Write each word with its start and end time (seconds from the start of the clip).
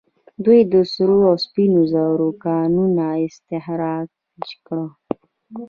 دوی 0.43 0.59
د 0.71 0.73
سرو 0.91 1.19
او 1.29 1.35
سپینو 1.45 1.81
زرو 1.93 2.29
کانونه 2.45 3.05
استخراج 3.25 4.09
کړل 4.65 4.87